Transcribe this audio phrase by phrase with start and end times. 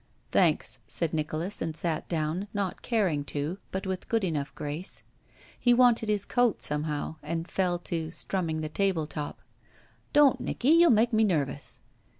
[0.31, 5.03] "Thanks," said Nicholas, and sat down, not caring to, but with good enough grace.
[5.59, 9.43] He wanted his coat, somehow, and fell to strumming the table top.
[10.11, 11.81] "Don't, Nicky; you make me nervous."